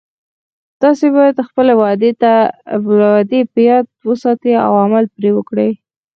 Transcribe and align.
تاسې 0.81 1.05
باید 1.17 1.45
خپلې 1.47 1.73
وعدې 1.81 3.41
په 3.51 3.59
یاد 3.69 3.85
وساتئ 4.09 4.53
او 4.65 4.71
عمل 4.83 5.05
پری 5.13 5.31
وکړئ 5.33 5.71